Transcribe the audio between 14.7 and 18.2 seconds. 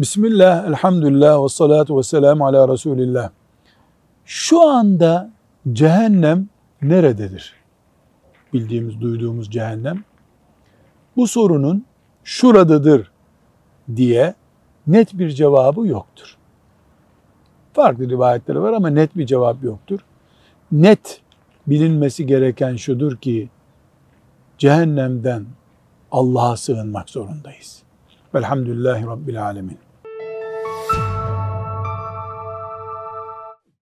net bir cevabı yoktur. Farklı